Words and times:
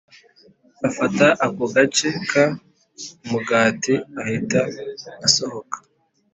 Afata 0.87 1.27
ako 1.45 1.63
gace 1.73 2.07
k 2.27 2.31
umugati 3.23 3.93
ahita 4.21 4.61
asohoka 5.27 5.77